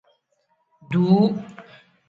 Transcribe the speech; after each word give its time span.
Duuu. 0.91 1.29